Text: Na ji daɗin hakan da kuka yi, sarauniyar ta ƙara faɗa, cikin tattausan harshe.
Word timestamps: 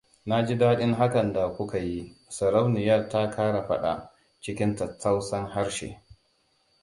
Na 0.25 0.43
ji 0.45 0.55
daɗin 0.57 0.93
hakan 0.93 1.33
da 1.33 1.49
kuka 1.51 1.77
yi, 1.77 2.15
sarauniyar 2.29 3.09
ta 3.09 3.29
ƙara 3.31 3.63
faɗa, 3.67 4.11
cikin 4.41 4.75
tattausan 4.75 5.47
harshe. 5.47 6.01